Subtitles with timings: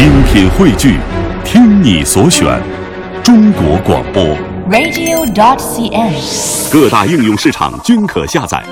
[0.00, 0.98] 精品汇聚，
[1.44, 2.58] 听你所选，
[3.22, 4.24] 中国广播。
[4.70, 6.72] radio.cn。
[6.72, 8.64] 各大应用市场均可下载。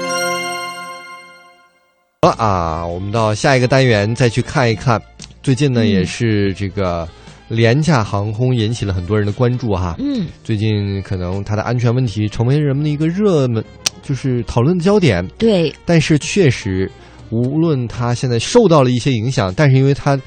[2.23, 4.99] 好了啊，我们到下一个单元再去看一看。
[5.43, 7.07] 最近呢，嗯也是这个
[7.49, 9.97] 廉价航空引起了很多人的关注哈。
[9.99, 13.63] 嗯，最近可能它的安全问题成为人们的一个热门，
[14.03, 15.23] 就是讨论的焦点。
[15.37, 16.91] 对，但是确实，
[17.29, 20.19] 无论它现在受到了一些影响，但是因为它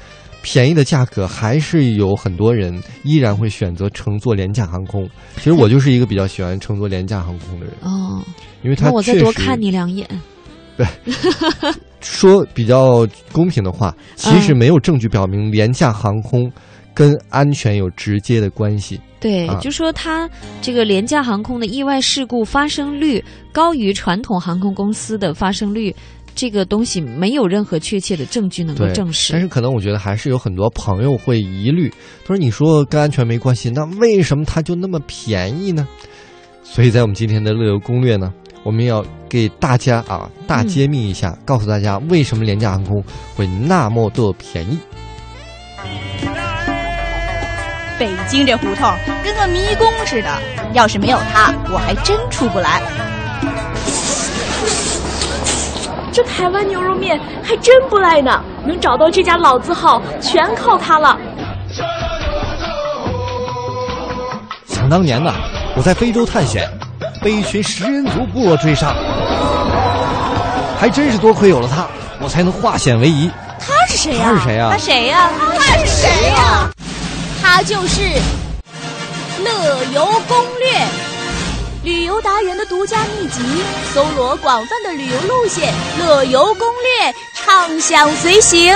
[0.42, 5.08] 便宜的价格，还是有很多人依然会选择乘坐廉价航空。
[5.36, 8.20] 其实我就是一个比较喜欢乘坐廉价航空的人，哦，
[8.62, 10.06] 因为他那我再多看你两眼。
[10.76, 10.86] 对
[12.00, 16.50] 说比较公平的话，其实没有证据表明廉价航空
[16.94, 18.98] 跟安全有直接的关系。
[19.20, 20.28] 对，啊就说它
[20.60, 23.22] 这个廉价航空的意外事故发生率
[23.52, 25.94] 高于传统航空公司的发生率，
[26.34, 29.32] 这个东西没有任何确切的证据能够证实。
[29.32, 31.88] 但是可能我觉得还是有很多朋友会疑虑，
[32.24, 35.86] 他说：“你说跟安全没关系，那为什么它就那么便宜呢？”
[36.64, 43.02] 所以在我们今天的乐游攻略呢，我们要给大家啊大揭秘一下，告诉大家为什么廉价航空
[43.36, 44.78] 会那么的便宜。
[47.98, 48.90] 北京这胡同
[49.22, 53.11] 跟个迷宫似的，要是没有它，我还真出不来。
[56.12, 61.18] 这台湾牛肉面还真不赖呢，能找到这家老字号，全靠它了。
[64.66, 65.32] 想当年呐，
[65.74, 66.68] 我在非洲探险，
[67.22, 68.94] 被一群食人族部落追杀，
[70.78, 71.86] 还真是多亏有了它，
[72.20, 73.30] 我才能化险为夷。
[73.58, 74.68] 他是谁呀、他是谁呀？
[74.70, 76.70] 他谁呀、他是谁呀、
[77.40, 78.02] 他就是
[79.42, 80.68] 乐游攻略，
[81.84, 83.40] 旅游达人的独家秘籍，
[83.92, 88.72] 搜罗广泛的旅游路线，乐游攻略，畅享随行。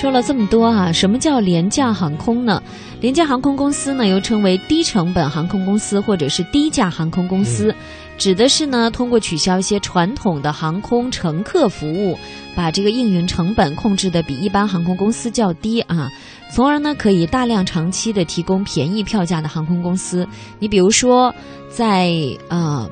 [0.00, 2.62] 说了这么多啊，什么叫廉价航空呢？
[3.02, 7.74] 廉价航空公司呢，又称为低成本航空公司或者是低价航空公司，
[8.16, 12.16] 指的是呢通过取消一些传统的航空乘客服务，
[12.56, 16.10] 把这个运营成本控制的比一般航空公司较低啊，
[16.50, 20.26] 从而呢可以大量长期的提供便宜票价的航空公司。
[20.58, 21.34] 你比如说，
[21.68, 22.10] 在
[22.48, 22.90] 呃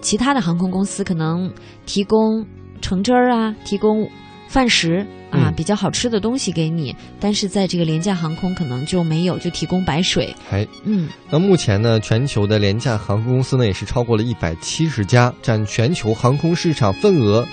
[0.00, 1.52] 其他的航空公司可能
[1.84, 2.46] 提供
[2.80, 4.08] 橙汁儿啊，提供
[4.48, 10.34] 饭食啊、嗯比较好吃的东西给你，但是在这个廉价航空可能就没有，就提供白水。
[10.50, 17.46] 哎，嗯，那目前呢，全球的廉价航空公司呢也是超过了一百七十家，占全球航空市场份额，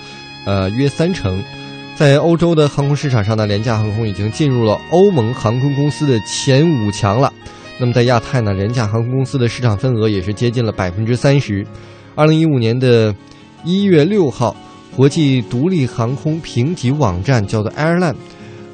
[0.44, 1.42] 呃约三成。
[1.96, 7.32] 在欧洲的航空市场上呢，廉价航空已经进入了欧盟航空公司的前五强了。
[7.78, 11.66] 那么在亚太呢，廉价航空公司的市场份额也是接近了百分之三十。
[12.14, 13.14] 二零一五年的
[13.64, 14.54] 一月六号，
[14.96, 18.14] 国际独立航空评级网站叫做 Airline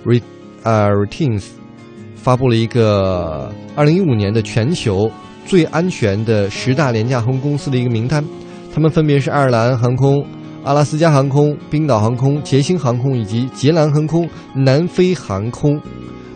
[0.05, 0.23] Re
[0.63, 1.47] 呃 Ratings
[2.15, 5.11] 发布了一个二零一五年的全球
[5.45, 8.25] 最安全的十大廉价航空公司的一个名单，
[8.73, 10.25] 他们分别是爱尔兰航空、
[10.63, 15.81] 阿拉斯加航空、冰岛航空、捷星航空以及捷兰航空、南非航空，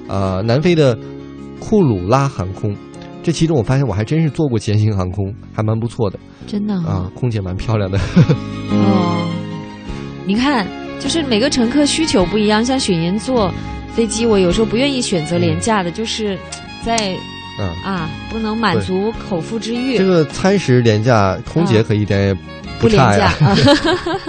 [0.09, 0.99] 呃，南非的
[1.61, 2.75] 库鲁拉航空。
[3.23, 6.19] 这其中我发现我还真是坐过捷星航空，还蛮不错的
[6.49, 7.97] 真的啊，空姐蛮漂亮的。
[8.71, 9.29] 哦，
[10.27, 10.67] 你看，
[11.01, 13.53] 就是每个乘客需求不一样，像雪莹坐
[13.95, 16.37] 飞机，我有时候不愿意选择廉价的，就是
[16.85, 17.17] 在
[17.59, 20.05] 嗯，啊不能满足口腹之欲这。
[20.05, 22.35] 个餐食廉价，空姐可一点也
[22.79, 23.27] 不廉价。
[23.41, 23.57] 啊，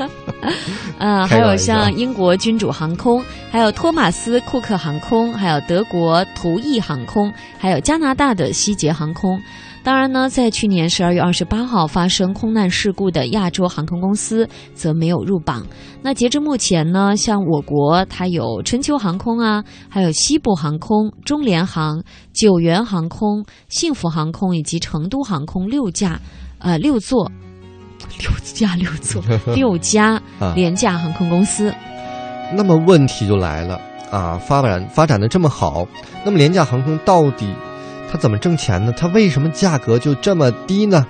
[1.00, 3.22] 嗯，还有像英国君主航空，
[3.52, 9.42] 还有托马斯库克航空，还有德国图意航空，还有加拿大的希捷航空。
[9.88, 15.66] 当然呢，在去年十二月二十八号发生空难事故的亚洲航空公司则没有入榜。
[16.02, 22.04] 那截至目前呢，像我国它有春秋航空啊，还有西部航空、中联航、
[22.34, 26.20] 九元航空、幸福航空以及成都航空六架，
[26.60, 27.32] 呃六座。
[28.20, 29.24] 六架六座
[29.56, 31.74] 六家啊廉价航空公司，
[32.54, 33.80] 那么问题就来了
[34.12, 35.88] 啊，发展发展的这么好，
[36.26, 37.48] 那么廉价航空到底
[38.10, 38.94] 它怎么挣钱呢？
[38.98, 41.06] 它为什么价格就这么低呢？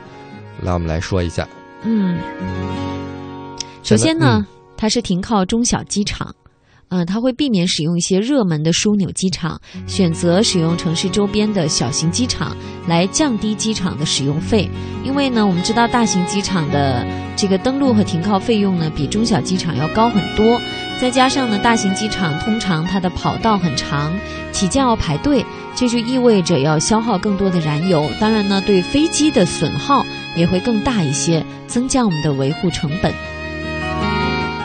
[0.61, 1.47] 来，我们来说一下。
[1.83, 2.19] 嗯，
[3.83, 4.45] 首先呢，嗯
[4.75, 6.33] 它是停靠中小机场。
[6.89, 12.55] 呃，它会避免使用一些热门的枢纽机场，选择使用城市周边的小型机场，
[12.87, 14.69] 来降低机场的使用费。
[15.03, 17.05] 因为呢，我们知道大型机场的
[17.35, 20.59] 这个登陆和停靠费用呢，比中小机场要高很多。
[20.99, 24.11] 再加上呢，大型机场通常它的跑道很长，
[24.51, 25.45] 起降要排队，
[25.75, 28.09] 这就意味着要消耗更多的燃油。
[28.19, 30.05] 当然呢，对飞机的损耗
[30.35, 33.13] 也会更大一些，增加我们的维护成本。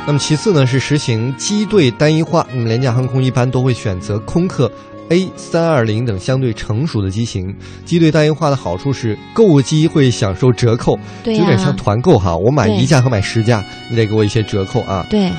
[0.05, 4.71] 那么其次呢是实行机队单一化，那么廉价航空一般都会选择空客
[5.11, 7.55] A 三二零等相对成熟的机型。
[7.85, 15.07] 机队单一化的好处是购机会享受折扣，对有点像，团购哈，我买一架和买十架，你得给我一些折扣啊。
[15.09, 15.31] 对，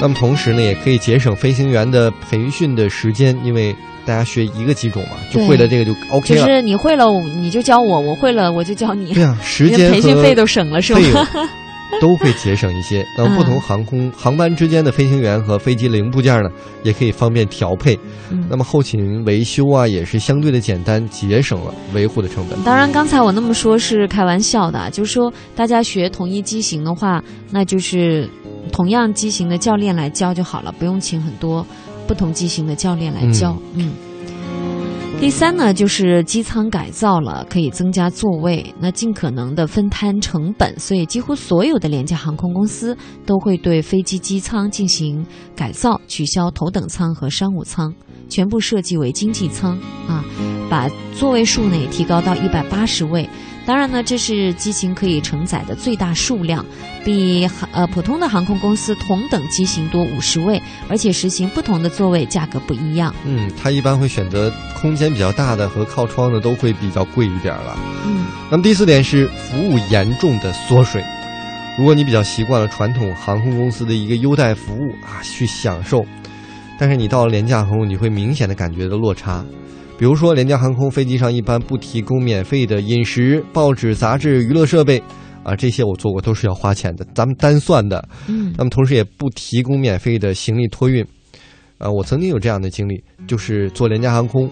[0.00, 3.72] 那么同时呢，也可以节省飞行员的培训的时间，因为
[4.04, 6.40] 大家学一个机种嘛，就会了这个就 OK 了。
[6.40, 7.06] 就是你会了
[7.36, 11.28] 你就教我，我会了我就教你，对啊，时间培训费都省了是费用吗？
[12.00, 13.06] 都会节省一些。
[13.16, 16.50] 那么不同航空航班之间的飞行员和飞机零部件呢，
[16.82, 17.98] 也可以方便调配。
[18.30, 22.62] 嗯那么后勤维修啊，也是相对的简单，节省了维护的成本。
[22.62, 28.28] 当然，刚才我那么说是开玩笑的，就是说大家学同一机型的话，那就是
[28.70, 31.66] 同样机型的教练来教就好了，不用请很多
[32.06, 33.56] 不同机型的教练来教。
[33.74, 33.92] 嗯。
[35.22, 45.24] 第三呢，就是机舱改造了，可以增加座位，那尽可能的分摊成本，所以几乎所有的廉价航空公司都会对飞机机舱进行
[45.54, 47.94] 改造，取消头等舱和商务舱，
[48.28, 49.78] 全部设计为经济舱
[50.08, 50.24] 啊，
[50.68, 53.30] 把座位数呢也提高到一百八十位。
[53.64, 56.64] 当然呢，这是机型可以承载的最大数量，
[57.04, 63.14] 比航呃普通的航空公司同等机型多五十位，而且实行不同的座位价格不一样。
[63.24, 67.78] 嗯，它一般会选择空间比较大的和靠窗的都会比较贵一点了。
[68.04, 71.02] 嗯那么第四点是服务严重的缩水。
[71.78, 76.04] 如果你比较习惯了传统航空公司的一个优待服务啊，去享受，
[76.78, 79.42] 但是你到了廉价航空，你会明显的感觉到落差。
[80.02, 85.00] 比如说，廉价航空飞机上一般不提供免费的饮食、报纸、杂志、娱乐设备，
[85.44, 88.04] 啊，这些我做过都是要花钱的，咱们单算的。
[88.26, 91.06] 嗯那么同时也不提供免费的行李托运。
[91.78, 94.50] 啊，我曾经有这样的经历，就是坐廉价航空，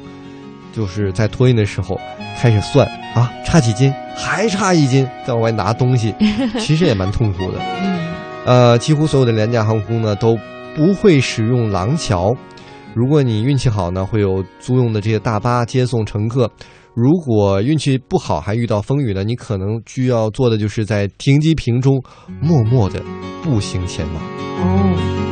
[0.73, 2.00] 就是在托运的时候
[2.38, 2.87] 开始算
[3.17, 6.14] 啊，差几斤，还差一斤，再往外拿东西，
[6.61, 7.58] 其实也蛮痛苦的。
[7.82, 7.99] 嗯
[8.47, 10.38] 呃，几乎所有的廉价航空呢都
[10.76, 12.32] 不会使用廊桥。
[12.94, 16.46] 如果你运气好呢，会有租用的这些大巴接送乘客；
[16.94, 22.02] 如果运气不好，还遇到风雨呢，你可能需要做的就是在停机坪中
[22.40, 23.00] 默默的
[23.42, 24.16] 步行前往。
[24.16, 25.30] 哦。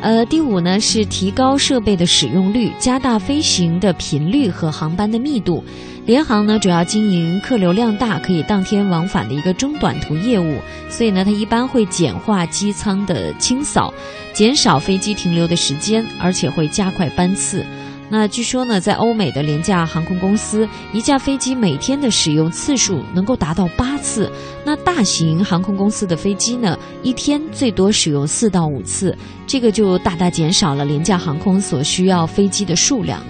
[0.00, 5.64] 呃，第五呢是提高设备的使用率，加大飞行的频率和航班的密度。
[6.06, 10.58] 联航呢主要经营客流量大、可以当天往返的一个中短途业务，
[10.88, 13.92] 所以呢它一般会简化机舱的清扫，
[14.32, 17.66] 减少飞机停留的时间，而且会加快班次。
[18.10, 24.32] 那据说呢，在欧美的廉价航空公司，一架飞机每天的使用次数能够达到八次。
[24.64, 29.16] 那大型航空公司的飞机呢，一天最多使用四到五次，
[29.46, 33.22] 这个就大大减少了廉价航空所需要飞机的数量。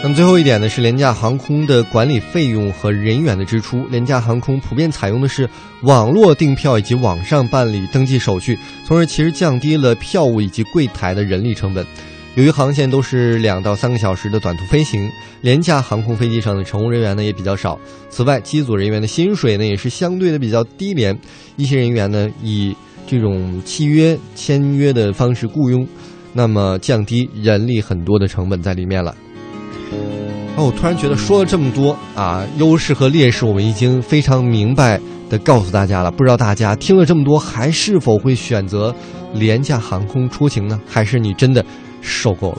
[0.00, 3.84] 那么最后一点呢，是廉价航空的管理费用和人员的支出。
[3.90, 5.48] 廉价航空普遍采用的是
[5.82, 11.84] 网络订票以及网上办理登记手续，从而其实降低了票务以及柜台的人力成本。
[12.38, 17.76] 由于航线都是两到三个小时的短途飞行，廉价航空飞机上的乘务人员呢也比较少。
[18.10, 21.18] 此外，机组人员的薪水呢也是相对的比较低廉，
[21.56, 22.72] 一些人员呢以
[23.08, 25.84] 这种契约签约的方式雇佣，
[26.32, 29.12] 那么降低人力很多的成本在里面了。
[30.54, 36.10] 哦，我突然觉得说了这么多啊，优势和劣势我们已经非常明白的告诉大家了。
[36.12, 38.94] 不知道大家听了这么多，还是否会选择
[39.34, 40.80] 廉价航空出行呢？
[40.86, 41.64] 还是你真的
[42.00, 42.56] 受够了？